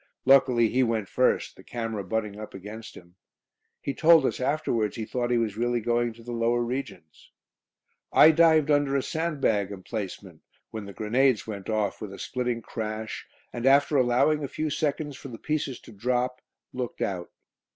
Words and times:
Luckily 0.25 0.67
he 0.69 0.81
went 0.81 1.07
first, 1.07 1.55
the 1.55 1.63
camera 1.63 2.03
butting 2.03 2.39
up 2.39 2.55
against 2.55 2.95
him. 2.97 3.17
He 3.79 3.93
told 3.93 4.25
us 4.25 4.39
afterwards 4.39 4.95
he 4.95 5.05
thought 5.05 5.29
he 5.29 5.37
was 5.37 5.57
really 5.57 5.79
going 5.79 6.11
to 6.13 6.23
the 6.23 6.31
lower 6.31 6.63
regions. 6.63 7.29
I 8.11 8.31
dived 8.31 8.71
under 8.71 8.95
a 8.95 9.03
sandbag 9.03 9.71
emplacement, 9.71 10.41
when 10.71 10.85
the 10.85 10.93
grenades 10.93 11.45
went 11.45 11.69
off 11.69 12.01
with 12.01 12.11
a 12.13 12.17
splitting 12.17 12.63
crash, 12.63 13.27
and 13.53 13.67
after 13.67 13.95
allowing 13.95 14.43
a 14.43 14.47
few 14.47 14.71
seconds 14.71 15.17
for 15.17 15.27
the 15.27 15.37
pieces 15.37 15.79
to 15.81 15.91
drop, 15.91 16.41
looked 16.73 17.03
out. 17.03 17.29